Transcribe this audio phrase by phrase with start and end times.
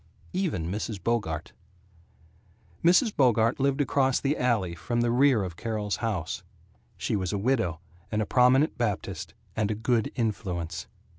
[0.33, 0.97] Even Mrs.
[1.03, 1.53] Bogart.
[2.83, 3.15] Mrs.
[3.15, 6.41] Bogart lived across the alley from the rear of Carol's house.
[6.97, 7.79] She was a widow,
[8.11, 10.87] and a Prominent Baptist, and a Good Influence.